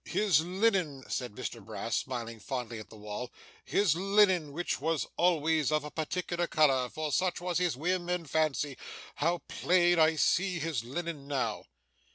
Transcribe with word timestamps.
His 0.03 0.39
linen!' 0.39 1.07
said 1.07 1.33
Mr 1.35 1.63
Brass 1.63 1.95
smiling 1.95 2.39
fondly 2.39 2.79
at 2.79 2.89
the 2.89 2.95
wall, 2.97 3.31
'his 3.63 3.95
linen 3.95 4.51
which 4.51 4.81
was 4.81 5.05
always 5.15 5.71
of 5.71 5.83
a 5.83 5.91
particular 5.91 6.47
colour, 6.47 6.89
for 6.89 7.11
such 7.11 7.39
was 7.39 7.59
his 7.59 7.77
whim 7.77 8.09
and 8.09 8.27
fancy 8.27 8.77
how 9.17 9.43
plain 9.47 9.99
I 9.99 10.15
see 10.15 10.57
his 10.57 10.83
linen 10.83 11.27
now! 11.27 11.65